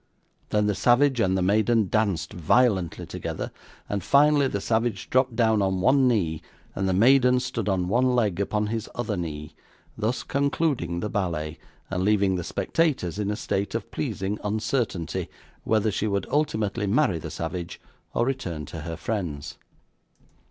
Then 0.49 0.65
the 0.65 0.73
savage 0.73 1.19
and 1.19 1.37
the 1.37 1.43
maiden 1.43 1.85
danced 1.87 2.33
violently 2.33 3.05
together, 3.05 3.51
and, 3.87 4.03
finally, 4.03 4.47
the 4.47 4.59
savage 4.59 5.11
dropped 5.11 5.35
down 5.35 5.61
on 5.61 5.79
one 5.79 6.07
knee, 6.07 6.41
and 6.73 6.89
the 6.89 6.93
maiden 6.93 7.39
stood 7.39 7.69
on 7.69 7.87
one 7.87 8.15
leg 8.15 8.39
upon 8.39 8.65
his 8.73 8.89
other 8.95 9.15
knee; 9.15 9.53
thus 9.95 10.23
concluding 10.23 11.01
the 11.01 11.09
ballet, 11.11 11.59
and 11.91 12.01
leaving 12.03 12.33
the 12.33 12.43
spectators 12.43 13.19
in 13.19 13.29
a 13.29 13.35
state 13.35 13.75
of 13.75 13.91
pleasing 13.91 14.39
uncertainty, 14.43 15.29
whether 15.65 15.91
she 15.91 16.07
would 16.07 16.25
ultimately 16.31 16.87
marry 16.87 17.19
the 17.19 17.29
savage, 17.29 17.79
or 18.15 18.25
return 18.25 18.65
to 18.65 18.81
her 18.81 18.97
friends. 18.97 19.59